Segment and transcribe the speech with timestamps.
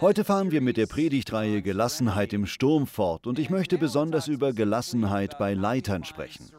[0.00, 4.52] Heute fahren wir mit der Predigtreihe Gelassenheit im Sturm fort und ich möchte besonders über
[4.52, 6.50] Gelassenheit bei Leitern sprechen.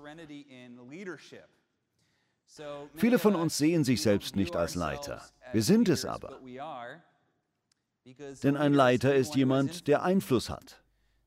[2.95, 5.21] Viele von uns sehen sich selbst nicht als Leiter.
[5.53, 6.39] Wir sind es aber.
[8.43, 10.80] Denn ein Leiter ist jemand, der Einfluss hat.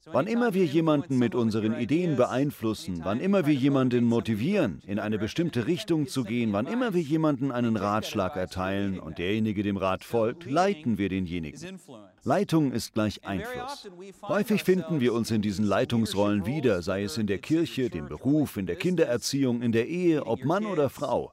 [0.06, 5.18] Wann immer wir jemanden mit unseren Ideen beeinflussen, wann immer wir jemanden motivieren, in eine
[5.18, 10.04] bestimmte Richtung zu gehen, wann immer wir jemanden einen Ratschlag erteilen und derjenige dem Rat
[10.04, 11.78] folgt, leiten wir denjenigen.
[12.22, 13.90] Leitung ist gleich Einfluss.
[14.22, 18.56] Häufig finden wir uns in diesen Leitungsrollen wieder, sei es in der Kirche, dem Beruf,
[18.56, 21.32] in der Kindererziehung, in der Ehe, ob Mann oder Frau.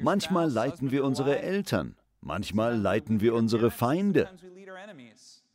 [0.00, 4.28] Manchmal leiten wir unsere Eltern, manchmal leiten wir unsere Feinde.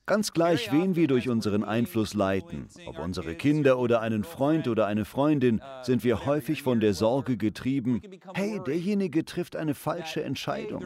[0.08, 4.88] Ganz gleich, wen wir durch unseren Einfluss leiten, ob unsere Kinder oder einen Freund oder
[4.88, 8.02] eine Freundin, sind wir häufig von der Sorge getrieben,
[8.34, 10.86] hey, derjenige trifft eine falsche Entscheidung.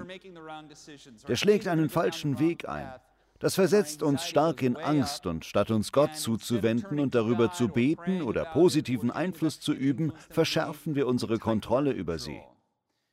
[1.28, 2.92] Der schlägt einen falschen Weg ein.
[3.38, 8.24] Das versetzt uns stark in Angst und statt uns Gott zuzuwenden und darüber zu beten
[8.24, 12.42] oder positiven Einfluss zu üben, verschärfen wir unsere Kontrolle über sie.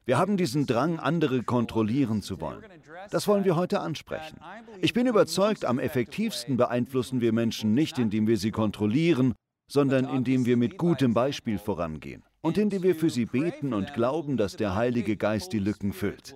[0.09, 2.63] Wir haben diesen Drang, andere kontrollieren zu wollen.
[3.11, 4.41] Das wollen wir heute ansprechen.
[4.81, 9.35] Ich bin überzeugt, am effektivsten beeinflussen wir Menschen nicht, indem wir sie kontrollieren,
[9.71, 14.39] sondern indem wir mit gutem Beispiel vorangehen und indem wir für sie beten und glauben,
[14.39, 16.35] dass der Heilige Geist die Lücken füllt.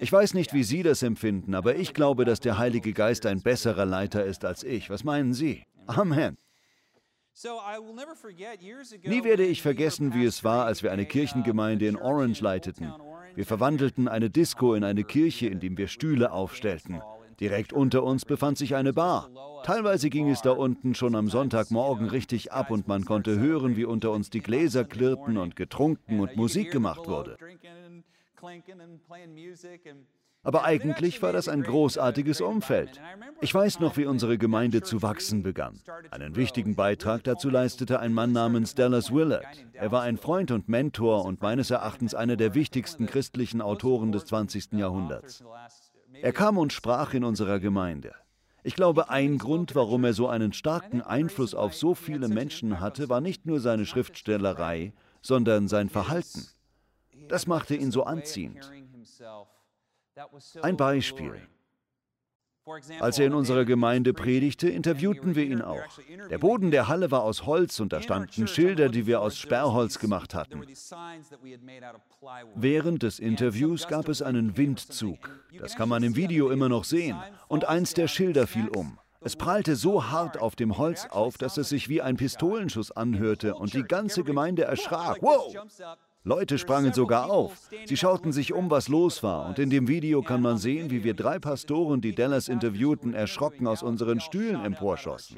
[0.00, 3.42] Ich weiß nicht, wie Sie das empfinden, aber ich glaube, dass der Heilige Geist ein
[3.42, 4.88] besserer Leiter ist als ich.
[4.88, 5.62] Was meinen Sie?
[5.86, 6.38] Amen.
[9.02, 12.92] Nie werde ich vergessen, wie es war, als wir eine Kirchengemeinde in Orange leiteten.
[13.34, 17.02] Wir verwandelten eine Disco in eine Kirche, indem wir Stühle aufstellten.
[17.40, 19.30] Direkt unter uns befand sich eine Bar.
[19.64, 23.84] Teilweise ging es da unten schon am Sonntagmorgen richtig ab und man konnte hören, wie
[23.84, 27.36] unter uns die Gläser klirrten und getrunken und Musik gemacht wurde.
[30.44, 33.00] Aber eigentlich war das ein großartiges Umfeld.
[33.40, 35.80] Ich weiß noch, wie unsere Gemeinde zu wachsen begann.
[36.10, 39.46] Einen wichtigen Beitrag dazu leistete ein Mann namens Dallas Willard.
[39.72, 44.26] Er war ein Freund und Mentor und meines Erachtens einer der wichtigsten christlichen Autoren des
[44.26, 44.74] 20.
[44.74, 45.42] Jahrhunderts.
[46.20, 48.12] Er kam und sprach in unserer Gemeinde.
[48.62, 53.08] Ich glaube, ein Grund, warum er so einen starken Einfluss auf so viele Menschen hatte,
[53.08, 56.46] war nicht nur seine Schriftstellerei, sondern sein Verhalten.
[57.28, 58.70] Das machte ihn so anziehend.
[60.62, 61.40] Ein Beispiel.
[63.00, 65.98] Als er in unserer Gemeinde predigte, interviewten wir ihn auch.
[66.30, 69.98] Der Boden der Halle war aus Holz und da standen Schilder, die wir aus Sperrholz
[69.98, 70.62] gemacht hatten.
[72.54, 75.28] Während des Interviews gab es einen Windzug.
[75.58, 77.18] Das kann man im Video immer noch sehen.
[77.48, 78.98] Und eins der Schilder fiel um.
[79.20, 83.54] Es prallte so hart auf dem Holz auf, dass es sich wie ein Pistolenschuss anhörte
[83.54, 85.22] und die ganze Gemeinde erschrak.
[85.22, 85.54] Wow!
[86.26, 87.68] Leute sprangen sogar auf.
[87.84, 89.46] Sie schauten sich um, was los war.
[89.46, 93.66] Und in dem Video kann man sehen, wie wir drei Pastoren, die Dallas interviewten, erschrocken
[93.66, 95.36] aus unseren Stühlen emporschossen.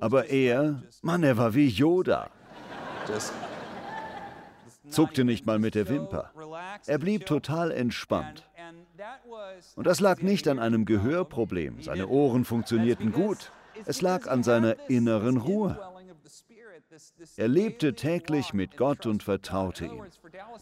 [0.00, 2.28] Aber er, Mann, er war wie Yoda.
[4.88, 6.32] Zuckte nicht mal mit der Wimper.
[6.86, 8.48] Er blieb total entspannt.
[9.76, 11.82] Und das lag nicht an einem Gehörproblem.
[11.82, 13.52] Seine Ohren funktionierten gut.
[13.86, 15.78] Es lag an seiner inneren Ruhe.
[17.36, 20.02] Er lebte täglich mit Gott und vertraute ihm.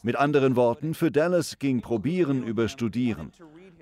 [0.03, 3.33] Mit anderen Worten, für Dallas ging Probieren über Studieren.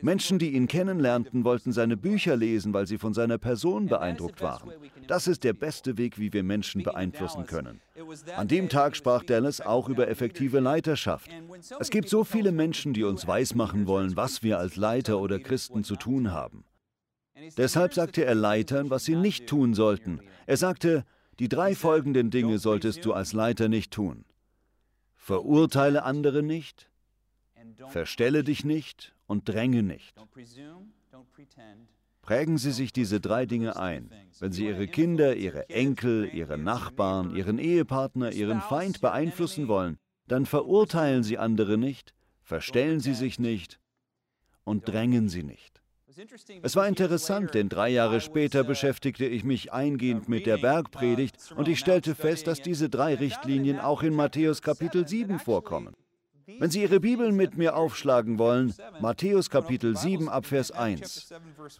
[0.02, 4.70] Menschen, die ihn kennenlernten, wollten seine Bücher lesen, weil sie von seiner Person beeindruckt waren.
[5.06, 7.80] Das ist der beste Weg, wie wir Menschen beeinflussen können.
[8.36, 11.30] An dem Tag sprach Dallas auch über effektive Leiterschaft.
[11.78, 15.84] Es gibt so viele Menschen, die uns weismachen wollen, was wir als Leiter oder Christen
[15.84, 16.64] zu tun haben.
[17.56, 20.20] Deshalb sagte er Leitern, was sie nicht tun sollten.
[20.46, 21.04] Er sagte,
[21.38, 24.24] die drei folgenden Dinge solltest du als Leiter nicht tun.
[25.14, 26.88] Verurteile andere nicht,
[27.88, 30.14] verstelle dich nicht und dränge nicht.
[32.22, 34.10] Prägen Sie sich diese drei Dinge ein.
[34.40, 39.96] Wenn Sie Ihre Kinder, Ihre Enkel, Ihre Nachbarn, Ihren Ehepartner, Ihren Feind beeinflussen wollen,
[40.26, 43.78] dann verurteilen Sie andere nicht, verstellen Sie sich nicht
[44.64, 45.75] und drängen Sie nicht.
[46.62, 51.68] Es war interessant, denn drei Jahre später beschäftigte ich mich eingehend mit der Bergpredigt und
[51.68, 55.94] ich stellte fest, dass diese drei Richtlinien auch in Matthäus Kapitel 7 vorkommen.
[56.58, 61.34] Wenn Sie Ihre Bibeln mit mir aufschlagen wollen, Matthäus Kapitel 7 ab Vers 1.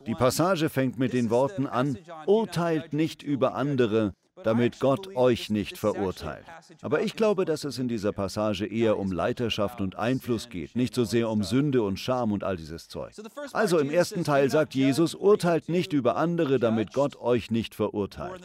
[0.06, 1.96] Die Passage fängt mit den Worten an,
[2.26, 4.12] urteilt nicht über andere,
[4.46, 6.44] damit Gott euch nicht verurteilt.
[6.81, 10.94] Aber ich glaube, dass es in dieser Passage eher um Leiterschaft und Einfluss geht, nicht
[10.94, 13.12] so sehr um Sünde und Scham und all dieses Zeug.
[13.52, 18.40] Also im ersten Teil sagt Jesus, urteilt nicht über andere, damit Gott euch nicht verurteilt.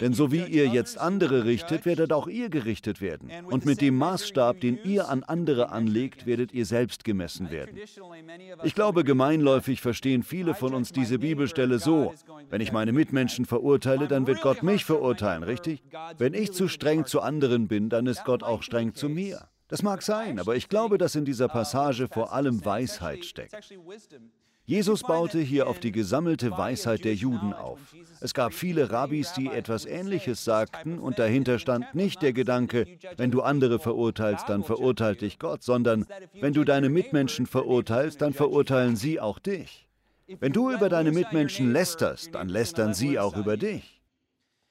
[0.00, 3.30] Denn so wie ihr jetzt andere richtet, werdet auch ihr gerichtet werden.
[3.44, 7.76] Und mit dem Maßstab, den ihr an andere anlegt, werdet ihr selbst gemessen werden.
[8.64, 12.14] Ich glaube, gemeinläufig verstehen viele von uns diese Bibelstelle so,
[12.48, 15.82] wenn ich meine Mitmenschen verurteile, dann wird Gott mich verurteilen, richtig?
[16.18, 19.48] Wenn ich zu streng zu anderen bin, dann ist Gott auch streng zu mir.
[19.68, 23.56] Das mag sein, aber ich glaube, dass in dieser Passage vor allem Weisheit steckt.
[24.68, 27.78] Jesus baute hier auf die gesammelte Weisheit der Juden auf.
[28.20, 32.86] Es gab viele Rabbis, die etwas Ähnliches sagten, und dahinter stand nicht der Gedanke,
[33.16, 36.04] wenn du andere verurteilst, dann verurteilt dich Gott, sondern
[36.40, 39.86] wenn du deine Mitmenschen verurteilst, dann verurteilen sie auch dich.
[40.40, 43.95] Wenn du über deine Mitmenschen lästerst, dann lästern sie auch über dich.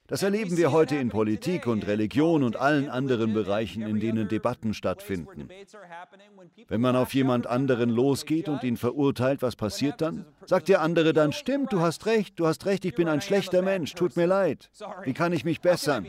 [0.08, 4.72] Das erleben wir heute in Politik und Religion und allen anderen Bereichen, in denen Debatten
[4.72, 5.48] stattfinden.
[6.68, 10.24] Wenn man auf jemand anderen losgeht und ihn verurteilt, was passiert dann?
[10.44, 13.62] Sagt der andere dann, stimmt, du hast recht, du hast recht, ich bin ein schlechter
[13.62, 14.70] Mensch, tut mir leid.
[15.02, 16.06] Wie kann ich mich bessern?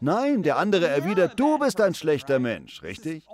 [0.00, 3.26] Nein, der andere erwidert, du bist ein schlechter Mensch, richtig?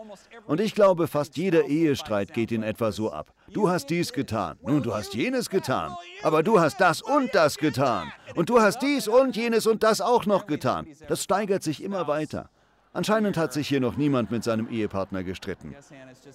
[0.46, 3.32] Und ich glaube, fast jeder Ehestreit geht in etwa so ab.
[3.52, 7.56] Du hast dies getan, nun du hast jenes getan, aber du hast das und das
[7.56, 8.12] getan.
[8.34, 10.86] Und du hast dies und jenes und das auch noch getan.
[11.08, 12.50] Das steigert sich immer weiter.
[12.92, 15.74] Anscheinend hat sich hier noch niemand mit seinem Ehepartner gestritten.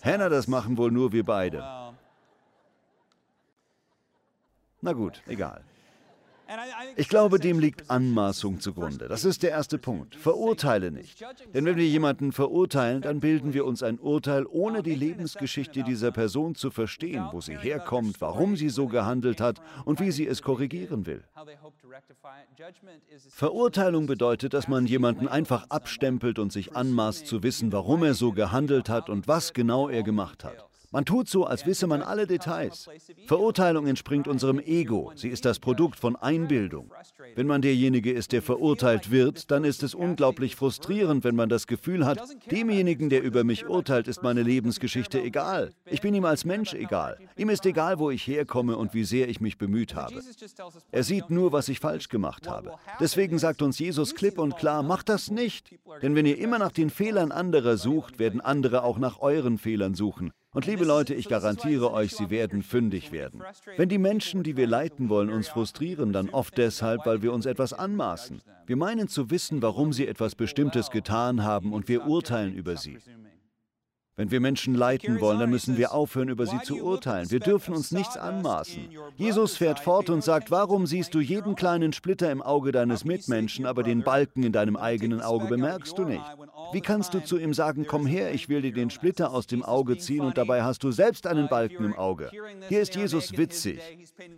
[0.03, 1.63] Hannah, das machen wohl nur wir beide.
[4.81, 5.61] Na gut, egal.
[6.95, 9.07] Ich glaube, dem liegt Anmaßung zugrunde.
[9.07, 10.15] Das ist der erste Punkt.
[10.15, 11.23] Verurteile nicht.
[11.53, 16.11] Denn wenn wir jemanden verurteilen, dann bilden wir uns ein Urteil, ohne die Lebensgeschichte dieser
[16.11, 20.41] Person zu verstehen, wo sie herkommt, warum sie so gehandelt hat und wie sie es
[20.41, 21.23] korrigieren will.
[23.29, 28.31] Verurteilung bedeutet, dass man jemanden einfach abstempelt und sich anmaßt zu wissen, warum er so
[28.31, 30.67] gehandelt hat und was genau er gemacht hat.
[30.93, 32.87] Man tut so, als wisse man alle Details.
[33.25, 35.11] Verurteilung entspringt unserem Ego.
[35.15, 36.91] Sie ist das Produkt von Einbildung.
[37.33, 41.65] Wenn man derjenige ist, der verurteilt wird, dann ist es unglaublich frustrierend, wenn man das
[41.65, 45.71] Gefühl hat, demjenigen, der über mich urteilt, ist meine Lebensgeschichte egal.
[45.87, 47.17] Ich bin ihm als Mensch egal.
[47.37, 50.21] Ihm ist egal, wo ich herkomme und wie sehr ich mich bemüht habe.
[50.91, 52.73] Er sieht nur, was ich falsch gemacht habe.
[52.99, 55.73] Deswegen sagt uns Jesus klipp und klar, macht das nicht.
[56.03, 59.95] Denn wenn ihr immer nach den Fehlern anderer sucht, werden andere auch nach euren Fehlern
[59.95, 60.31] suchen.
[60.53, 63.41] Und liebe Leute, ich garantiere euch, sie werden fündig werden.
[63.75, 67.47] Wenn die Menschen, die wir leiten wollen, uns frustrieren, dann oft deshalb, weil wir uns
[67.47, 68.41] etwas anmaßen.
[68.67, 72.99] Wir meinen zu wissen, warum sie etwas Bestimmtes getan haben und wir urteilen über sie.
[74.15, 77.31] Wenn wir Menschen leiten wollen, dann müssen wir aufhören, über sie zu urteilen.
[77.31, 78.89] Wir dürfen uns nichts anmaßen.
[79.15, 83.65] Jesus fährt fort und sagt, warum siehst du jeden kleinen Splitter im Auge deines Mitmenschen,
[83.65, 86.23] aber den Balken in deinem eigenen Auge bemerkst du nicht?
[86.73, 89.63] Wie kannst du zu ihm sagen, komm her, ich will dir den Splitter aus dem
[89.63, 92.29] Auge ziehen und dabei hast du selbst einen Balken im Auge?
[92.69, 93.79] Hier ist Jesus witzig.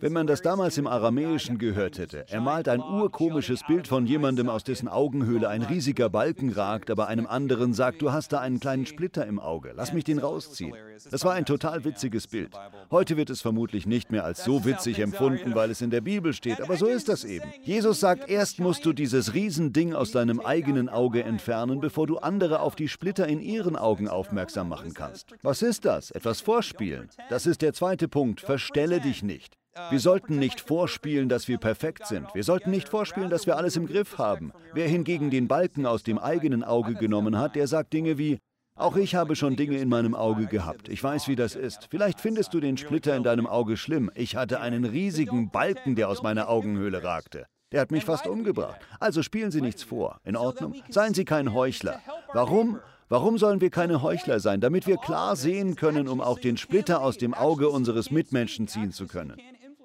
[0.00, 4.48] Wenn man das damals im Aramäischen gehört hätte, er malt ein urkomisches Bild von jemandem,
[4.48, 8.58] aus dessen Augenhöhle ein riesiger Balken ragt, aber einem anderen sagt, du hast da einen
[8.58, 9.65] kleinen Splitter im Auge.
[9.66, 9.76] Auge.
[9.76, 10.74] Lass mich den rausziehen.
[11.10, 12.54] Das war ein total witziges Bild.
[12.90, 16.32] Heute wird es vermutlich nicht mehr als so witzig empfunden, weil es in der Bibel
[16.32, 17.46] steht, aber so ist das eben.
[17.62, 22.60] Jesus sagt, erst musst du dieses Riesending aus deinem eigenen Auge entfernen, bevor du andere
[22.60, 25.34] auf die Splitter in ihren Augen aufmerksam machen kannst.
[25.42, 26.10] Was ist das?
[26.10, 27.08] Etwas vorspielen.
[27.28, 28.40] Das ist der zweite Punkt.
[28.40, 29.56] Verstelle dich nicht.
[29.90, 32.26] Wir sollten nicht vorspielen, dass wir perfekt sind.
[32.34, 34.52] Wir sollten nicht vorspielen, dass wir alles im Griff haben.
[34.72, 38.38] Wer hingegen den Balken aus dem eigenen Auge genommen hat, der sagt Dinge wie,
[38.76, 40.88] auch ich habe schon Dinge in meinem Auge gehabt.
[40.90, 41.88] Ich weiß, wie das ist.
[41.90, 44.10] Vielleicht findest du den Splitter in deinem Auge schlimm.
[44.14, 47.46] Ich hatte einen riesigen Balken, der aus meiner Augenhöhle ragte.
[47.72, 48.80] Der hat mich fast umgebracht.
[49.00, 50.20] Also spielen Sie nichts vor.
[50.24, 50.74] In Ordnung?
[50.90, 52.00] Seien Sie kein Heuchler.
[52.32, 52.78] Warum?
[53.08, 54.60] Warum sollen wir keine Heuchler sein?
[54.60, 58.92] Damit wir klar sehen können, um auch den Splitter aus dem Auge unseres Mitmenschen ziehen
[58.92, 59.36] zu können.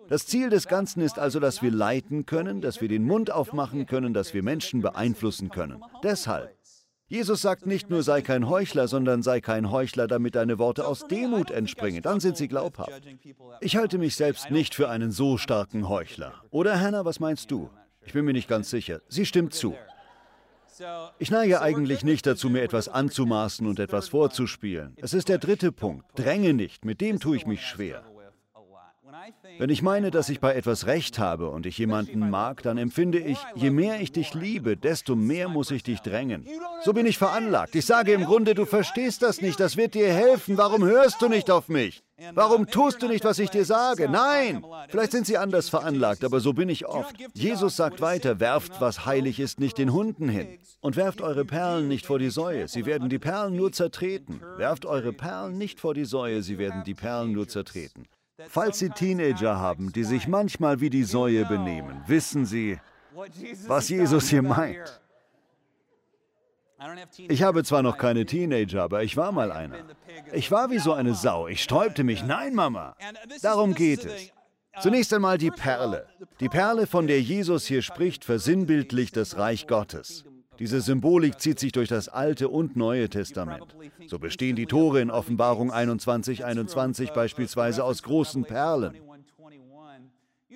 [0.09, 3.85] Das Ziel des Ganzen ist also, dass wir leiten können, dass wir den Mund aufmachen
[3.85, 5.81] können, dass wir Menschen beeinflussen können.
[6.03, 6.53] Deshalb
[7.11, 11.05] Jesus sagt nicht nur sei kein Heuchler, sondern sei kein Heuchler, damit deine Worte aus
[11.09, 12.01] Demut entspringen.
[12.01, 13.01] Dann sind sie glaubhaft.
[13.59, 16.35] Ich halte mich selbst nicht für einen so starken Heuchler.
[16.51, 17.69] Oder Hannah, was meinst du?
[18.05, 19.01] Ich bin mir nicht ganz sicher.
[19.09, 19.75] Sie stimmt zu.
[21.19, 24.95] Ich neige eigentlich nicht dazu, mir etwas anzumaßen und etwas vorzuspielen.
[24.95, 26.05] Es ist der dritte Punkt.
[26.17, 28.05] Dränge nicht, mit dem tue ich mich schwer.
[29.57, 33.19] Wenn ich meine, dass ich bei etwas Recht habe und ich jemanden mag, dann empfinde
[33.19, 36.47] ich, je mehr ich dich liebe, desto mehr muss ich dich drängen.
[36.83, 37.75] So bin ich veranlagt.
[37.75, 40.57] Ich sage im Grunde, du verstehst das nicht, das wird dir helfen.
[40.57, 42.03] Warum hörst du nicht auf mich?
[42.33, 44.07] Warum tust du nicht, was ich dir sage?
[44.07, 44.63] Nein!
[44.89, 47.15] Vielleicht sind sie anders veranlagt, aber so bin ich oft.
[47.33, 50.59] Jesus sagt weiter, werft, was heilig ist, nicht den Hunden hin.
[50.81, 54.41] Und werft eure Perlen nicht vor die Säue, sie werden die Perlen nur zertreten.
[54.57, 58.07] Werft eure Perlen nicht vor die Säue, sie werden die Perlen nur zertreten.
[58.47, 62.79] Falls Sie Teenager haben, die sich manchmal wie die Säue benehmen, wissen Sie,
[63.67, 65.01] was Jesus hier meint.
[67.27, 69.77] Ich habe zwar noch keine Teenager, aber ich war mal einer.
[70.33, 71.47] Ich war wie so eine Sau.
[71.47, 72.23] Ich sträubte mich.
[72.23, 72.95] Nein, Mama.
[73.41, 74.31] Darum geht es.
[74.79, 76.07] Zunächst einmal die Perle.
[76.39, 80.25] Die Perle, von der Jesus hier spricht, versinnbildlicht das Reich Gottes.
[80.61, 83.75] Diese Symbolik zieht sich durch das Alte und Neue Testament.
[84.05, 88.93] So bestehen die Tore in Offenbarung 21, 21 beispielsweise aus großen Perlen.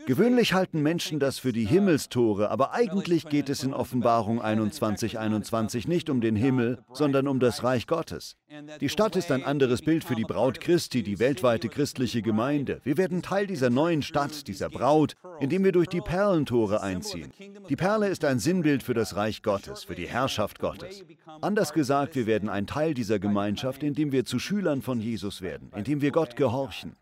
[0.06, 5.88] Gewöhnlich halten Menschen das für die Himmelstore, aber eigentlich geht es in Offenbarung 21, 21
[5.88, 8.36] nicht um den Himmel, sondern um das Reich Gottes.
[8.82, 12.82] Die Stadt ist ein anderes Bild für die Braut Christi, die weltweite christliche Gemeinde.
[12.84, 17.32] Wir werden Teil dieser neuen Stadt, dieser Braut, indem wir durch die Perlentore einziehen.
[17.70, 21.04] Die Perle ist ein Sinnbild für das Reich Gottes, für die Herrschaft Gottes.
[21.42, 25.72] Anders gesagt, wir werden ein Teil dieser Gemeinschaft, indem wir zu Schülern von Jesus werden,
[25.74, 26.96] indem wir Gott gehorchen.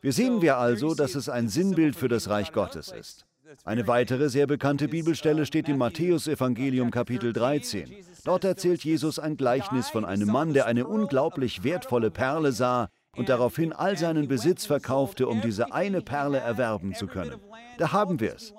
[0.00, 3.26] Wir sehen wir also, dass es ein Sinnbild für das Reich Gottes ist.
[3.64, 7.94] Eine weitere sehr bekannte Bibelstelle steht im Matthäusevangelium Kapitel 13.
[8.24, 13.28] Dort erzählt Jesus ein Gleichnis von einem Mann, der eine unglaublich wertvolle Perle sah und
[13.28, 17.40] daraufhin all seinen Besitz verkaufte, um diese eine Perle erwerben zu können.
[17.78, 18.52] Da haben wir es.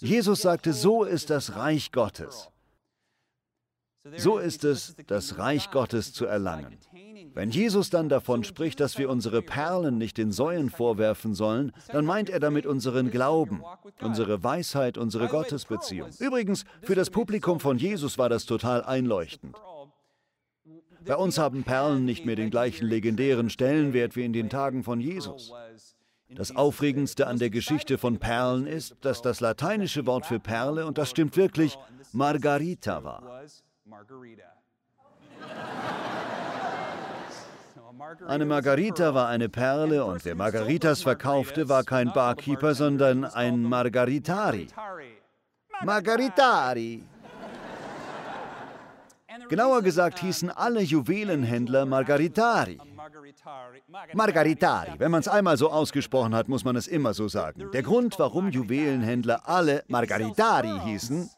[0.00, 2.50] Jesus sagte, so ist das Reich Gottes.
[4.16, 6.78] So ist es, das Reich Gottes zu erlangen.
[7.34, 12.06] Wenn Jesus dann davon spricht, dass wir unsere Perlen nicht den Säuen vorwerfen sollen, dann
[12.06, 13.62] meint er damit unseren Glauben,
[14.00, 16.08] unsere Weisheit, unsere Gottesbeziehung.
[16.18, 19.56] Übrigens, für das Publikum von Jesus war das total einleuchtend.
[21.04, 25.00] Bei uns haben Perlen nicht mehr den gleichen legendären Stellenwert wie in den Tagen von
[25.00, 25.52] Jesus.
[26.34, 30.98] Das Aufregendste an der Geschichte von Perlen ist, dass das lateinische Wort für Perle, und
[30.98, 31.78] das stimmt wirklich,
[32.12, 33.42] Margarita war.
[38.26, 44.68] Eine Margarita war eine Perle und wer Margaritas verkaufte, war kein Barkeeper, sondern ein Margaritari.
[45.82, 47.02] Margaritari.
[49.48, 52.78] Genauer gesagt hießen alle Juwelenhändler Margaritari.
[54.14, 54.98] Margaritari.
[54.98, 57.70] Wenn man es einmal so ausgesprochen hat, muss man es immer so sagen.
[57.72, 61.30] Der Grund, warum Juwelenhändler alle Margaritari hießen,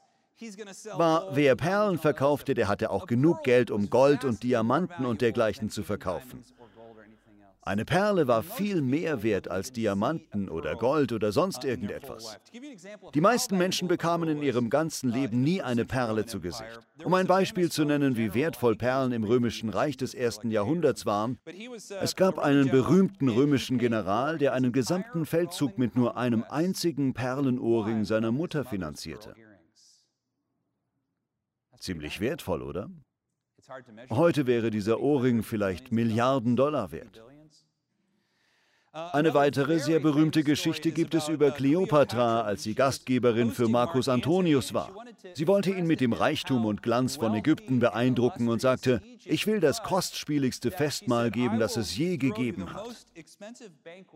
[0.94, 5.70] war, wer Perlen verkaufte, der hatte auch genug Geld, um Gold und Diamanten und dergleichen
[5.70, 6.44] zu verkaufen.
[7.68, 12.38] Eine Perle war viel mehr wert als Diamanten oder Gold oder sonst irgendetwas.
[13.12, 16.80] Die meisten Menschen bekamen in ihrem ganzen Leben nie eine Perle zu Gesicht.
[17.04, 21.38] Um ein Beispiel zu nennen, wie wertvoll Perlen im römischen Reich des ersten Jahrhunderts waren,
[22.00, 28.06] es gab einen berühmten römischen General, der einen gesamten Feldzug mit nur einem einzigen Perlenohrring
[28.06, 29.34] seiner Mutter finanzierte.
[31.78, 32.90] Ziemlich wertvoll, oder?
[34.10, 37.22] Heute wäre dieser Ohrring vielleicht Milliarden Dollar wert.
[38.92, 44.72] Eine weitere sehr berühmte Geschichte gibt es über Kleopatra, als sie Gastgeberin für Marcus Antonius
[44.74, 44.90] war.
[45.34, 49.60] Sie wollte ihn mit dem Reichtum und Glanz von Ägypten beeindrucken und sagte, ich will
[49.60, 52.88] das kostspieligste Festmahl geben, das es je gegeben hat.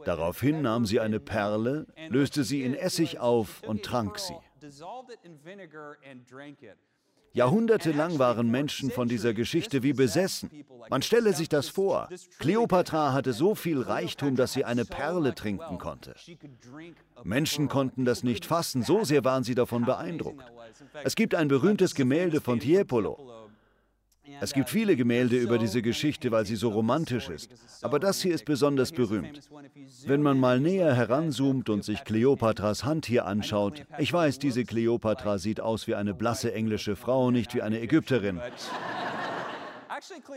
[0.04, 4.34] Daraufhin nahm sie eine Perle, löste sie in Essig auf und trank sie.
[7.34, 10.50] Jahrhundertelang waren Menschen von dieser Geschichte wie besessen.
[10.90, 12.08] Man stelle sich das vor.
[12.38, 16.14] Kleopatra hatte so viel Reichtum, dass sie eine Perle trinken konnte.
[17.24, 20.44] Menschen konnten das nicht fassen, so sehr waren sie davon beeindruckt.
[21.04, 23.41] Es gibt ein berühmtes Gemälde von Tiepolo.
[24.40, 27.50] Es gibt viele Gemälde über diese Geschichte, weil sie so romantisch ist.
[27.82, 29.40] Aber das hier ist besonders berühmt.
[30.06, 35.38] Wenn man mal näher heranzoomt und sich Kleopatras Hand hier anschaut, ich weiß, diese Kleopatra
[35.38, 38.40] sieht aus wie eine blasse englische Frau, nicht wie eine Ägypterin.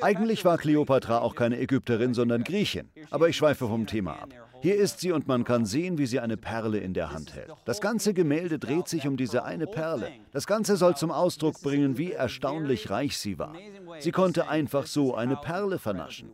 [0.02, 2.90] Eigentlich war Kleopatra auch keine Ägypterin, sondern Griechin.
[3.10, 4.30] Aber ich schweife vom Thema ab.
[4.62, 7.52] Hier ist sie und man kann sehen, wie sie eine Perle in der Hand hält.
[7.66, 10.12] Das ganze Gemälde dreht sich um diese eine Perle.
[10.32, 13.54] Das Ganze soll zum Ausdruck bringen, wie erstaunlich reich sie war.
[14.00, 16.32] Sie konnte einfach so eine Perle vernaschen.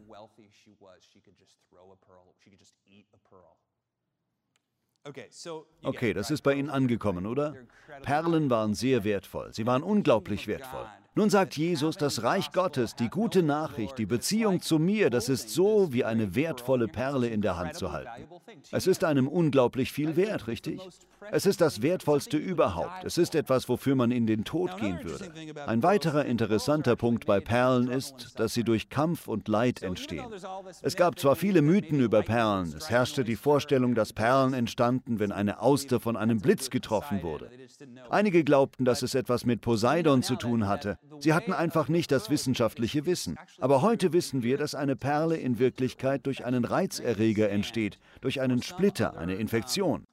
[5.81, 7.55] Okay, das ist bei Ihnen angekommen, oder?
[8.03, 9.51] Perlen waren sehr wertvoll.
[9.51, 10.85] Sie waren unglaublich wertvoll.
[11.13, 15.49] Nun sagt Jesus, das Reich Gottes, die gute Nachricht, die Beziehung zu mir, das ist
[15.49, 18.29] so wie eine wertvolle Perle in der Hand zu halten.
[18.71, 20.79] Es ist einem unglaublich viel wert, richtig?
[21.29, 23.03] Es ist das Wertvollste überhaupt.
[23.03, 25.29] Es ist etwas, wofür man in den Tod gehen würde.
[25.67, 30.25] Ein weiterer interessanter Punkt bei Perlen ist, dass sie durch Kampf und Leid entstehen.
[30.81, 32.73] Es gab zwar viele Mythen über Perlen.
[32.75, 37.49] Es herrschte die Vorstellung, dass Perlen entstanden, wenn eine Auster von einem Blitz getroffen wurde.
[38.09, 40.97] Einige glaubten, dass es etwas mit Poseidon zu tun hatte.
[41.19, 43.37] Sie hatten einfach nicht das wissenschaftliche Wissen.
[43.59, 48.61] Aber heute wissen wir, dass eine Perle in Wirklichkeit durch einen Reizerreger entsteht, durch einen
[48.61, 50.05] Splitter, eine Infektion.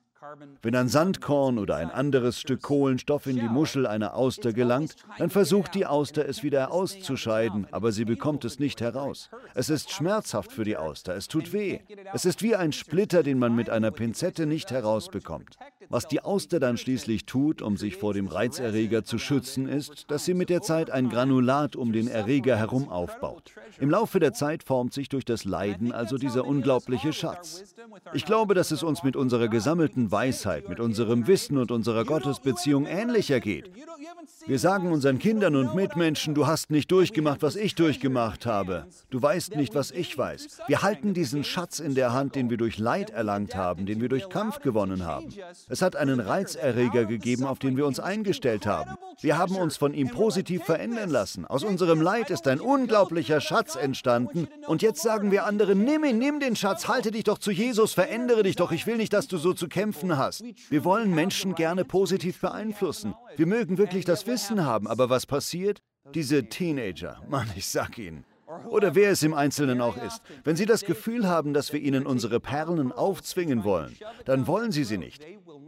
[0.62, 5.30] Wenn ein Sandkorn oder ein anderes Stück Kohlenstoff in die Muschel einer Auster gelangt, dann
[5.30, 9.30] versucht die Auster es wieder auszuscheiden, aber sie bekommt es nicht heraus.
[9.54, 11.80] Es ist schmerzhaft für die Auster, es tut weh.
[12.12, 15.56] Es ist wie ein Splitter, den man mit einer Pinzette nicht herausbekommt.
[15.88, 20.24] Was die Auster dann schließlich tut, um sich vor dem Reizerreger zu schützen, ist, dass
[20.24, 23.52] sie mit der Zeit ein Granulat um den Erreger herum aufbaut.
[23.78, 27.74] Im Laufe der Zeit formt sich durch das Leiden also dieser unglaubliche Schatz.
[28.12, 32.86] Ich glaube, dass es uns mit unserer gesammelten Weisheit, mit unserem Wissen und unserer Gottesbeziehung
[32.86, 33.70] ähnlicher geht.
[34.46, 38.86] Wir sagen unseren Kindern und Mitmenschen, du hast nicht durchgemacht, was ich durchgemacht habe.
[39.10, 40.58] Du weißt nicht, was ich weiß.
[40.66, 44.08] Wir halten diesen Schatz in der Hand, den wir durch Leid erlangt haben, den wir
[44.08, 45.28] durch Kampf gewonnen haben.
[45.68, 48.96] Es hat einen Reizerreger gegeben, auf den wir uns eingestellt haben.
[49.20, 51.44] Wir haben uns von ihm positiv verändern lassen.
[51.44, 54.48] Aus unserem Leid ist ein unglaublicher Schatz entstanden.
[54.66, 57.94] Und jetzt sagen wir anderen, nimm ihn, nimm den Schatz, halte dich doch zu Jesus,
[57.94, 58.72] verändere dich doch.
[58.72, 60.44] Ich will nicht, dass du so zu kämpfen hast.
[60.70, 63.14] Wir wollen Menschen gerne positiv beeinflussen.
[63.36, 64.86] Wir mögen wirklich das Wissen haben.
[64.86, 65.80] Aber was passiert?
[66.14, 68.24] Diese Teenager, Mann, ich sag Ihnen.
[68.66, 70.20] Oder wer es im Einzelnen auch ist.
[70.44, 74.84] Wenn sie das Gefühl haben, dass wir ihnen unsere Perlen aufzwingen wollen, dann wollen sie
[74.84, 75.24] sie nicht.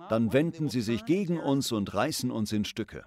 [0.09, 3.05] Dann wenden sie sich gegen uns und reißen uns in Stücke.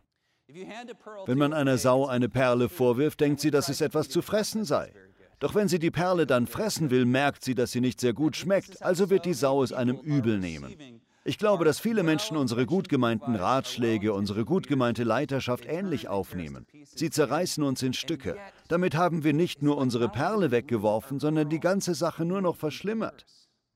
[1.25, 4.93] Wenn man einer Sau eine Perle vorwirft, denkt sie, dass es etwas zu fressen sei.
[5.39, 8.35] Doch wenn sie die Perle dann fressen will, merkt sie, dass sie nicht sehr gut
[8.35, 11.01] schmeckt, also wird die Sau es einem übel nehmen.
[11.25, 16.67] Ich glaube, dass viele Menschen unsere gut gemeinten Ratschläge, unsere gut gemeinte Leiterschaft ähnlich aufnehmen.
[16.83, 18.35] Sie zerreißen uns in Stücke.
[18.67, 23.25] Damit haben wir nicht nur unsere Perle weggeworfen, sondern die ganze Sache nur noch verschlimmert.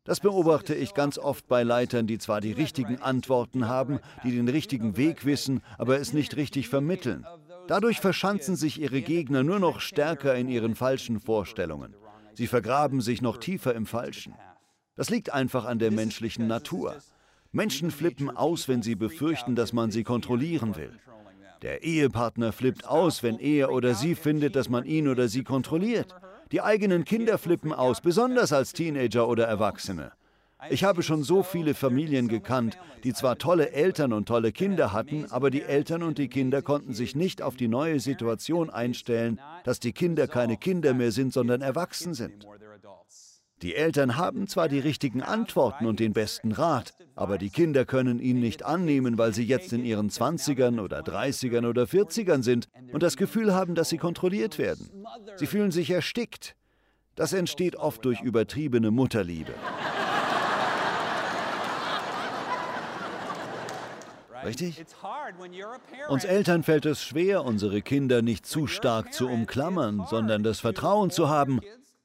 [0.03, 4.49] Das beobachte ich ganz oft bei Leitern, die zwar die richtigen Antworten haben, die den
[4.49, 7.25] richtigen Weg wissen, aber es nicht richtig vermitteln.
[7.67, 11.95] Dadurch verschanzen sich ihre Gegner nur noch stärker in ihren falschen Vorstellungen.
[12.33, 14.33] Sie vergraben sich noch tiefer im Falschen.
[14.95, 16.95] Das liegt einfach an der menschlichen Natur.
[17.51, 20.91] Menschen flippen aus, wenn sie befürchten, dass man sie kontrollieren will.
[21.61, 26.13] Der Ehepartner flippt aus, wenn er oder sie findet, dass man ihn oder sie kontrolliert.
[26.51, 30.11] Die eigenen Kinder flippen aus, besonders als Teenager oder Erwachsene.
[30.69, 35.25] Ich habe schon so viele Familien gekannt, die zwar tolle Eltern und tolle Kinder hatten,
[35.29, 39.79] aber die Eltern und die Kinder konnten sich nicht auf die neue Situation einstellen, dass
[39.79, 42.47] die Kinder keine Kinder mehr sind, sondern erwachsen sind.
[43.63, 48.19] Die Eltern haben zwar die richtigen Antworten und den besten Rat, aber die Kinder können
[48.19, 53.01] ihn nicht annehmen, weil sie jetzt in ihren 20ern oder 30ern oder 40ern sind und
[53.01, 54.89] das Gefühl haben, dass sie kontrolliert werden.
[55.37, 56.55] Sie fühlen sich erstickt.
[57.15, 59.53] Das entsteht oft durch übertriebene Mutterliebe.
[64.45, 64.85] Richtig?
[66.09, 71.09] Uns Eltern fällt es schwer, unsere Kinder nicht zu stark zu umklammern, sondern das Vertrauen
[71.09, 71.59] zu haben,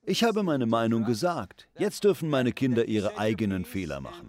[0.05, 1.69] ich habe meine Meinung gesagt.
[1.79, 4.29] Jetzt dürfen meine Kinder ihre eigenen Fehler machen.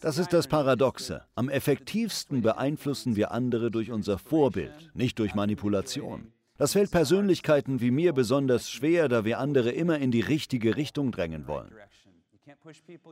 [0.00, 1.24] Das ist das Paradoxe.
[1.34, 6.32] Am effektivsten beeinflussen wir andere durch unser Vorbild, nicht durch Manipulation.
[6.56, 11.12] Das fällt Persönlichkeiten wie mir besonders schwer, da wir andere immer in die richtige Richtung
[11.12, 11.72] drängen wollen.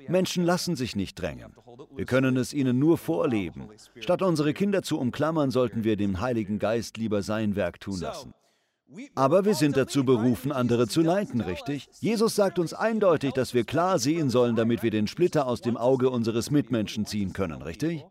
[0.08, 1.54] Menschen lassen sich nicht drängen.
[1.94, 3.68] Wir können es ihnen nur vorleben.
[4.00, 8.34] Statt unsere Kinder zu umklammern, sollten wir dem Heiligen Geist lieber sein Werk tun lassen.
[9.14, 11.88] Aber wir sind dazu berufen, andere zu leiten, richtig?
[12.00, 15.76] Jesus sagt uns eindeutig, dass wir klar sehen sollen, damit wir den Splitter aus dem
[15.76, 18.06] Auge unseres Mitmenschen ziehen können, richtig?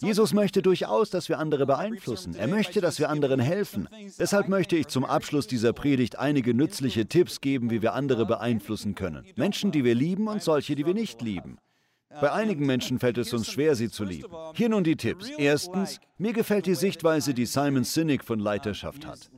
[0.00, 2.34] Jesus möchte durchaus, dass wir andere beeinflussen.
[2.34, 3.88] Er möchte, dass wir anderen helfen.
[4.18, 8.94] Deshalb möchte ich zum Abschluss dieser Predigt einige nützliche Tipps geben, wie wir andere beeinflussen
[8.94, 9.24] können.
[9.36, 11.58] Menschen, die wir lieben und solche, die wir nicht lieben.
[12.20, 14.28] Bei einigen Menschen fällt es uns schwer, sie zu lieben.
[14.54, 15.28] Hier nun die Tipps.
[15.36, 19.30] Erstens, mir gefällt die Sichtweise, die Simon Sinek von Leiterschaft hat.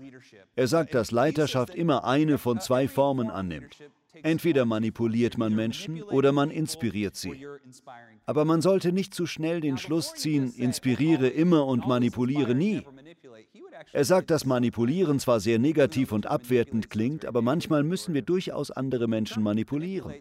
[0.55, 3.77] Er sagt, dass Leiterschaft immer eine von zwei Formen annimmt.
[4.23, 7.47] Entweder manipuliert man Menschen oder man inspiriert sie.
[8.25, 12.83] Aber man sollte nicht zu schnell den Schluss ziehen, inspiriere immer und manipuliere nie.
[13.93, 18.71] Er sagt, dass Manipulieren zwar sehr negativ und abwertend klingt, aber manchmal müssen wir durchaus
[18.71, 20.15] andere Menschen manipulieren.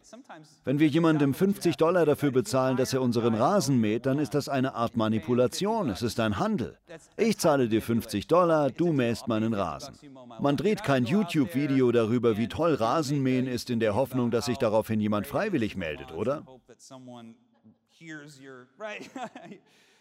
[0.64, 4.50] Wenn wir jemandem 50 Dollar dafür bezahlen, dass er unseren Rasen mäht, dann ist das
[4.50, 5.90] eine Art Manipulation.
[5.90, 6.78] Es ist ein Handel.
[7.18, 9.96] Ich zahle dir 50 Dollar, du mähst meinen Rasen.
[10.40, 15.00] Man dreht kein YouTube-Video darüber, wie toll Rasenmähen ist, in der Hoffnung, dass sich daraufhin
[15.00, 16.44] jemand freiwillig meldet, oder?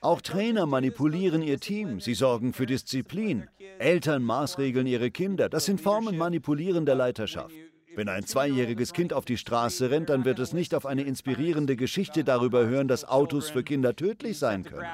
[0.04, 3.48] Auch Trainer manipulieren ihr Team, sie sorgen für Disziplin.
[3.78, 5.48] Eltern maßregeln ihre Kinder.
[5.48, 7.54] Das sind Formen manipulierender Leiterschaft.
[7.96, 11.74] Wenn ein zweijähriges Kind auf die Straße rennt, dann wird es nicht auf eine inspirierende
[11.74, 14.86] Geschichte darüber hören, dass Autos für Kinder tödlich sein können.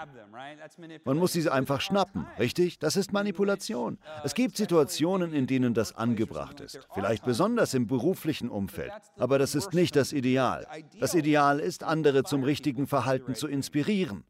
[1.03, 2.79] Man muss sie einfach schnappen, richtig?
[2.79, 3.99] Das ist Manipulation.
[4.23, 9.57] Es gibt Situationen, in denen das angebracht ist, vielleicht besonders im beruflichen Umfeld, aber das
[9.57, 10.69] ist nicht das Ideal.
[11.01, 14.23] Das Ideal ist, andere zum richtigen Verhalten zu inspirieren.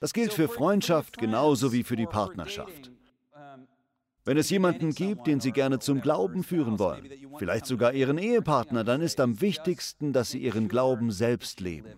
[0.00, 2.90] Das gilt für Freundschaft genauso wie für die Partnerschaft.
[4.26, 8.82] Wenn es jemanden gibt, den Sie gerne zum Glauben führen wollen, vielleicht sogar Ihren Ehepartner,
[8.82, 11.92] dann ist am wichtigsten, dass Sie Ihren Glauben selbst leben.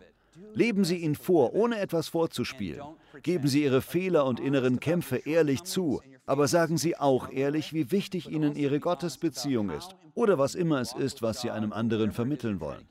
[0.52, 2.82] Leben Sie ihn vor, ohne etwas vorzuspielen.
[3.22, 7.92] Geben Sie Ihre Fehler und inneren Kämpfe ehrlich zu, aber sagen Sie auch ehrlich, wie
[7.92, 12.60] wichtig Ihnen Ihre Gottesbeziehung ist oder was immer es ist, was Sie einem anderen vermitteln
[12.60, 12.88] wollen.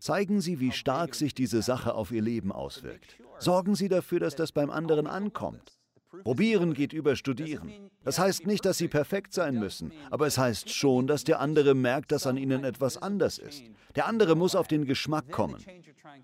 [0.00, 3.16] Zeigen Sie, wie stark sich diese Sache auf Ihr Leben auswirkt.
[3.42, 5.78] Sorgen Sie dafür, dass das beim anderen ankommt.
[6.22, 7.90] Probieren geht über Studieren.
[8.04, 11.74] Das heißt nicht, dass Sie perfekt sein müssen, aber es heißt schon, dass der andere
[11.74, 13.64] merkt, dass an Ihnen etwas anders ist.
[13.96, 15.56] Der andere muss auf den Geschmack kommen.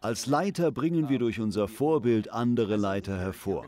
[0.01, 3.67] Als Leiter bringen wir durch unser Vorbild andere Leiter hervor.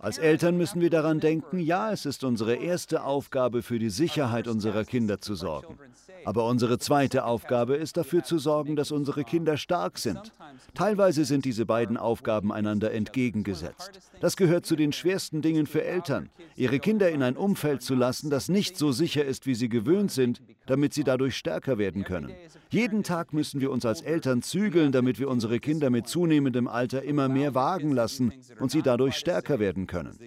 [0.00, 4.48] Als Eltern müssen wir daran denken, ja, es ist unsere erste Aufgabe, für die Sicherheit
[4.48, 5.78] unserer Kinder zu sorgen.
[6.24, 10.32] Aber unsere zweite Aufgabe ist dafür zu sorgen, dass unsere Kinder stark sind.
[10.74, 13.92] Teilweise sind diese beiden Aufgaben einander entgegengesetzt.
[14.20, 18.28] Das gehört zu den schwersten Dingen für Eltern, ihre Kinder in ein Umfeld zu lassen,
[18.28, 22.32] das nicht so sicher ist, wie sie gewöhnt sind, damit sie dadurch stärker werden können.
[22.70, 27.02] Jeden Tag müssen wir uns als Eltern zügeln, damit wir unsere Kinder mit zunehmendem Alter
[27.02, 30.18] immer mehr wagen lassen und sie dadurch stärker werden können.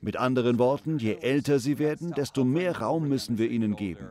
[0.00, 4.10] Mit anderen Worten, je älter sie werden, desto mehr Raum müssen wir ihnen geben.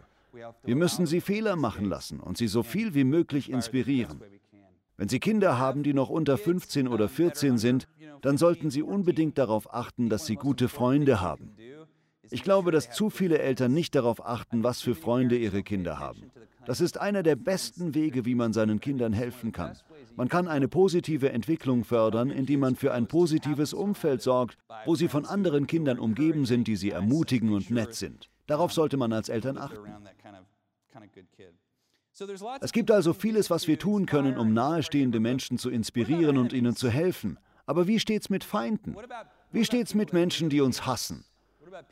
[0.63, 4.21] Wir müssen sie Fehler machen lassen und sie so viel wie möglich inspirieren.
[4.99, 7.87] Wenn Sie Kinder haben, die noch unter 15 oder 14 sind,
[8.21, 11.55] dann sollten Sie unbedingt darauf achten, dass sie gute Freunde haben.
[12.29, 16.31] Ich glaube, dass zu viele Eltern nicht darauf achten, was für Freunde ihre Kinder haben.
[16.65, 19.77] Das ist einer der besten Wege, wie man seinen Kindern helfen kann.
[20.19, 25.07] Man kann eine positive Entwicklung fördern, indem man für ein positives Umfeld sorgt, wo sie
[25.07, 28.29] von anderen Kindern umgeben sind, die sie ermutigen und nett sind.
[28.45, 29.79] Darauf sollte man als Eltern achten.
[32.59, 36.75] Es gibt also vieles, was wir tun können, um nahestehende Menschen zu inspirieren und ihnen
[36.75, 37.39] zu helfen.
[37.65, 38.97] Aber wie steht's mit Feinden?
[39.53, 41.23] Wie steht's mit Menschen, die uns hassen?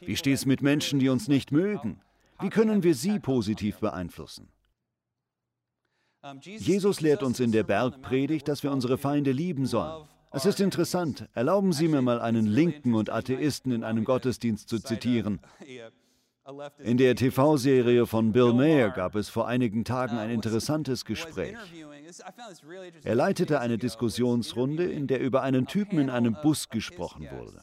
[0.02, 2.02] Wie steht's mit Menschen, die uns nicht mögen?
[2.42, 4.50] Wie können wir sie positiv beeinflussen?
[6.42, 10.08] Jesus lehrt uns in der Bergpredigt, dass wir unsere Feinde lieben sollen.
[10.32, 11.28] Es ist interessant.
[11.34, 15.40] Erlauben Sie mir mal einen Linken und Atheisten in einem Gottesdienst zu zitieren.
[16.80, 21.58] In der TV-Serie von Bill Mayer gab es vor einigen Tagen ein interessantes Gespräch.
[23.04, 27.62] Er leitete eine Diskussionsrunde, in der über einen Typen in einem Bus gesprochen wurde.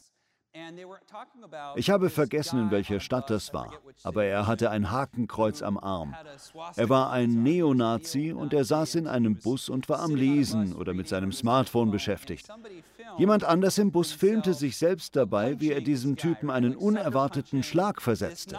[1.74, 3.72] Ich habe vergessen, in welcher Stadt das war,
[4.04, 6.14] aber er hatte ein Hakenkreuz am Arm.
[6.76, 10.94] Er war ein Neonazi und er saß in einem Bus und war am Lesen oder
[10.94, 12.48] mit seinem Smartphone beschäftigt.
[13.18, 18.00] Jemand anders im Bus filmte sich selbst dabei, wie er diesem Typen einen unerwarteten Schlag
[18.00, 18.58] versetzte.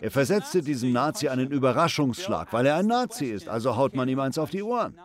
[0.00, 4.20] Er versetzte diesem Nazi einen Überraschungsschlag, weil er ein Nazi ist, also haut man ihm
[4.20, 4.98] eins auf die Ohren.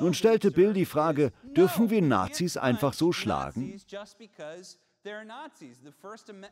[0.00, 3.74] Nun stellte Bill die Frage, dürfen wir Nazis einfach so schlagen?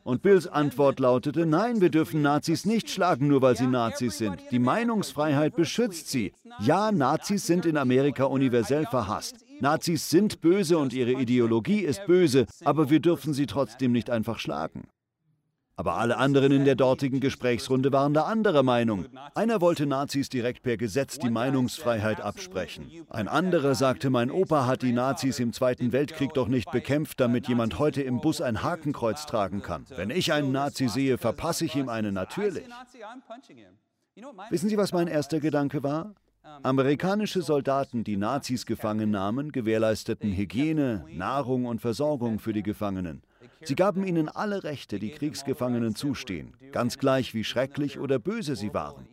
[0.03, 4.41] Und Bills Antwort lautete, nein, wir dürfen Nazis nicht schlagen, nur weil sie Nazis sind.
[4.51, 6.33] Die Meinungsfreiheit beschützt sie.
[6.59, 9.45] Ja, Nazis sind in Amerika universell verhasst.
[9.59, 14.39] Nazis sind böse und ihre Ideologie ist böse, aber wir dürfen sie trotzdem nicht einfach
[14.39, 14.87] schlagen.
[15.79, 19.05] Aber alle anderen in der dortigen Gesprächsrunde waren da anderer Meinung.
[19.33, 22.91] Einer wollte Nazis direkt per Gesetz die Meinungsfreiheit absprechen.
[23.09, 27.47] Ein anderer sagte, mein Opa hat die Nazis im Zweiten Weltkrieg doch nicht bekämpft, damit
[27.47, 29.85] jemand heute im Bus ein Hakenkreuz tragen kann.
[29.95, 32.65] Wenn ich einen Nazi sehe, verpasse ich ihm einen natürlich.
[34.49, 36.13] Wissen Sie, was mein erster Gedanke war?
[36.61, 43.21] Amerikanische Soldaten, die Nazis gefangen nahmen, gewährleisteten Hygiene, Nahrung und Versorgung für die Gefangenen.
[43.63, 48.73] Sie gaben ihnen alle Rechte, die Kriegsgefangenen zustehen, ganz gleich wie schrecklich oder böse sie
[48.73, 49.07] waren.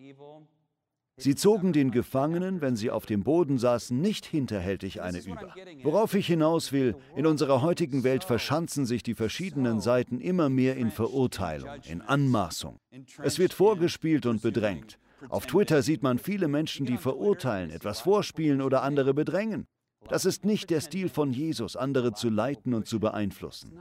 [1.19, 5.55] Sie zogen den Gefangenen, wenn sie auf dem Boden saßen, nicht hinterhältig eine über.
[5.83, 10.77] Worauf ich hinaus will, in unserer heutigen Welt verschanzen sich die verschiedenen Seiten immer mehr
[10.77, 12.79] in Verurteilung, in Anmaßung.
[13.23, 14.99] Es wird vorgespielt und bedrängt.
[15.31, 19.67] Auf Twitter sieht man viele Menschen, die verurteilen, etwas vorspielen oder andere bedrängen.
[20.09, 23.79] Das ist nicht der Stil von Jesus, andere zu leiten und zu beeinflussen.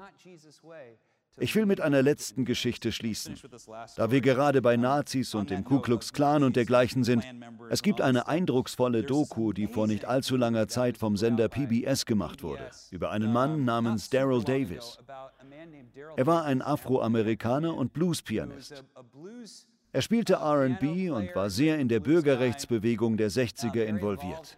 [1.38, 3.36] Ich will mit einer letzten Geschichte schließen.
[3.98, 7.26] Da wir gerade bei Nazis und dem Ku Klux Klan und dergleichen sind,
[7.70, 12.42] es gibt eine eindrucksvolle Doku, die vor nicht allzu langer Zeit vom Sender PBS gemacht
[12.42, 14.98] wurde, über einen Mann namens Daryl Davis.
[16.16, 18.86] Er war ein Afroamerikaner und Bluespianist.
[19.92, 24.58] Er spielte RB und war sehr in der Bürgerrechtsbewegung der 60er involviert.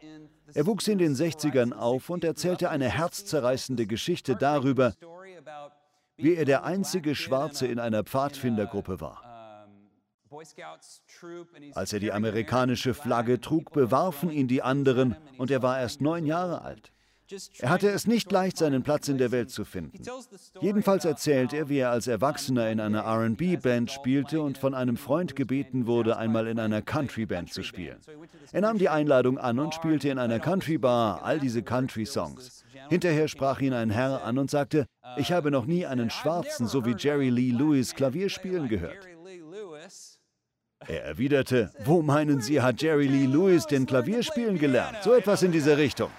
[0.53, 4.93] Er wuchs in den 60ern auf und erzählte eine herzzerreißende Geschichte darüber,
[6.17, 9.23] wie er der einzige Schwarze in einer Pfadfindergruppe war.
[11.73, 16.25] Als er die amerikanische Flagge trug, bewarfen ihn die anderen und er war erst neun
[16.25, 16.91] Jahre alt.
[17.59, 20.01] Er hatte es nicht leicht, seinen Platz in der Welt zu finden.
[20.61, 25.35] Jedenfalls erzählt er, wie er als Erwachsener in einer RB-Band spielte und von einem Freund
[25.35, 27.97] gebeten wurde, einmal in einer Country-Band zu spielen.
[28.51, 32.63] Er nahm die Einladung an und spielte in einer Country-Bar all diese Country-Songs.
[32.89, 34.85] Hinterher sprach ihn ein Herr an und sagte,
[35.17, 39.07] ich habe noch nie einen Schwarzen so wie Jerry Lee Lewis Klavier spielen gehört.
[40.87, 44.97] Er erwiderte, wo meinen Sie, hat Jerry Lee Lewis denn Klavierspielen gelernt?
[45.01, 46.11] So etwas in dieser Richtung.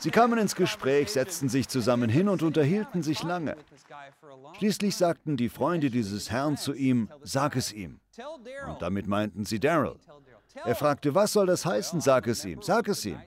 [0.00, 3.56] Sie kamen ins Gespräch, setzten sich zusammen hin und unterhielten sich lange.
[4.56, 8.00] Schließlich sagten die Freunde dieses Herrn zu ihm, sag es ihm.
[8.66, 9.96] Und damit meinten sie Daryl.
[10.64, 13.20] Er fragte, was soll das heißen, sag es ihm, sag es ihm.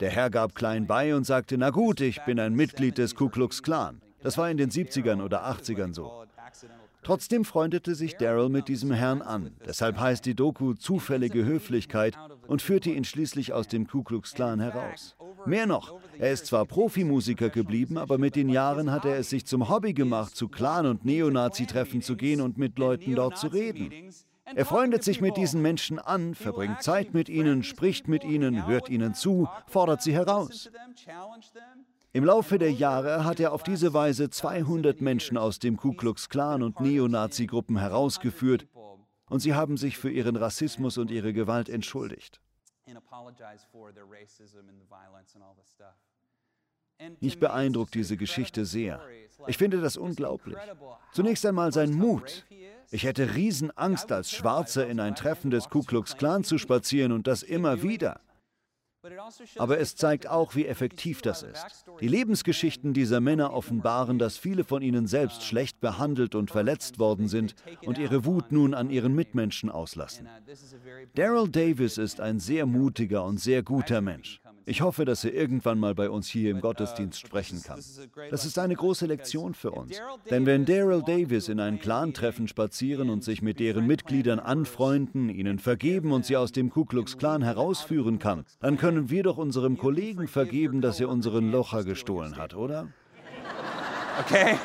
[0.00, 3.28] Der Herr gab klein bei und sagte, na gut, ich bin ein Mitglied des Ku
[3.28, 4.02] Klux Klan.
[4.20, 6.25] Das war in den 70ern oder 80ern so.
[7.06, 9.52] Trotzdem freundete sich Daryl mit diesem Herrn an.
[9.64, 14.58] Deshalb heißt die Doku zufällige Höflichkeit und führte ihn schließlich aus dem Ku Klux Klan
[14.58, 15.14] heraus.
[15.44, 19.46] Mehr noch, er ist zwar Profimusiker geblieben, aber mit den Jahren hat er es sich
[19.46, 23.92] zum Hobby gemacht, zu Clan- und Neonazi-Treffen zu gehen und mit Leuten dort zu reden.
[24.44, 28.88] Er freundet sich mit diesen Menschen an, verbringt Zeit mit ihnen, spricht mit ihnen, hört
[28.88, 30.70] ihnen zu, fordert sie heraus.
[32.16, 36.30] Im Laufe der Jahre hat er auf diese Weise 200 Menschen aus dem Ku Klux
[36.30, 38.66] Klan und Neonazi-Gruppen herausgeführt
[39.28, 42.40] und sie haben sich für ihren Rassismus und ihre Gewalt entschuldigt.
[47.20, 49.02] Mich beeindruckt diese Geschichte sehr.
[49.46, 50.56] Ich finde das unglaublich.
[51.12, 52.46] Zunächst einmal sein Mut.
[52.90, 57.26] Ich hätte Riesenangst, als Schwarzer in ein Treffen des Ku Klux Klan zu spazieren und
[57.26, 58.20] das immer wieder.
[59.58, 61.84] Aber es zeigt auch, wie effektiv das ist.
[62.00, 67.28] Die Lebensgeschichten dieser Männer offenbaren, dass viele von ihnen selbst schlecht behandelt und verletzt worden
[67.28, 70.28] sind und ihre Wut nun an ihren Mitmenschen auslassen.
[71.14, 74.40] Daryl Davis ist ein sehr mutiger und sehr guter Mensch.
[74.68, 77.78] Ich hoffe, dass er irgendwann mal bei uns hier im Gottesdienst sprechen kann.
[78.32, 80.02] Das ist eine große Lektion für uns.
[80.28, 85.60] Denn wenn Daryl Davis in ein Clan-Treffen spazieren und sich mit deren Mitgliedern anfreunden, ihnen
[85.60, 89.78] vergeben und sie aus dem Ku Klux Klan herausführen kann, dann können wir doch unserem
[89.78, 92.88] Kollegen vergeben, dass er unseren Locher gestohlen hat, oder?
[94.18, 94.56] Okay.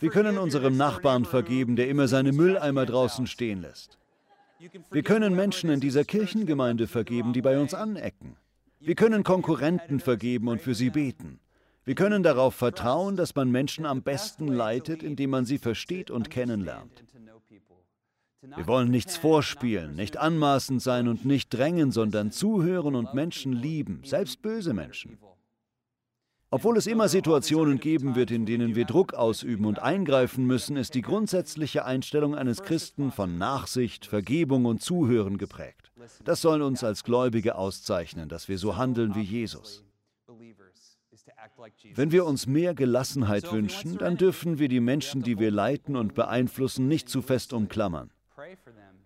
[0.00, 3.98] Wir können unserem Nachbarn vergeben, der immer seine Mülleimer draußen stehen lässt.
[4.90, 8.36] Wir können Menschen in dieser Kirchengemeinde vergeben, die bei uns anecken.
[8.80, 11.40] Wir können Konkurrenten vergeben und für sie beten.
[11.84, 16.30] Wir können darauf vertrauen, dass man Menschen am besten leitet, indem man sie versteht und
[16.30, 17.04] kennenlernt.
[18.42, 24.02] Wir wollen nichts vorspielen, nicht anmaßend sein und nicht drängen, sondern zuhören und Menschen lieben,
[24.04, 25.18] selbst böse Menschen.
[26.50, 30.94] Obwohl es immer Situationen geben wird, in denen wir Druck ausüben und eingreifen müssen, ist
[30.94, 35.85] die grundsätzliche Einstellung eines Christen von Nachsicht, Vergebung und Zuhören geprägt.
[36.24, 39.84] Das soll uns als Gläubige auszeichnen, dass wir so handeln wie Jesus.
[41.94, 46.14] Wenn wir uns mehr Gelassenheit wünschen, dann dürfen wir die Menschen, die wir leiten und
[46.14, 48.10] beeinflussen, nicht zu fest umklammern.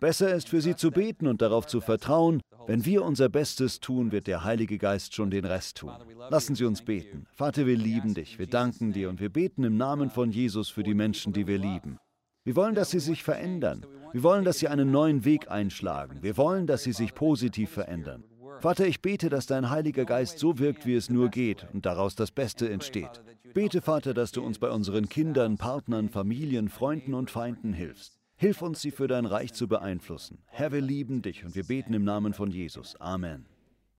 [0.00, 4.12] Besser ist für sie zu beten und darauf zu vertrauen, wenn wir unser Bestes tun,
[4.12, 5.92] wird der Heilige Geist schon den Rest tun.
[6.30, 7.26] Lassen Sie uns beten.
[7.32, 10.82] Vater, wir lieben dich, wir danken dir und wir beten im Namen von Jesus für
[10.82, 11.98] die Menschen, die wir lieben.
[12.42, 13.85] Wir wollen, dass sie sich verändern.
[14.12, 16.22] Wir wollen, dass sie einen neuen Weg einschlagen.
[16.22, 18.24] Wir wollen, dass sie sich positiv verändern.
[18.61, 22.14] Vater, ich bete, dass dein Heiliger Geist so wirkt, wie es nur geht und daraus
[22.14, 23.22] das Beste entsteht.
[23.53, 28.18] Bete, Vater, dass du uns bei unseren Kindern, Partnern, Familien, Freunden und Feinden hilfst.
[28.37, 30.38] Hilf uns, sie für dein Reich zu beeinflussen.
[30.46, 32.98] Herr, wir lieben dich und wir beten im Namen von Jesus.
[33.00, 33.44] Amen.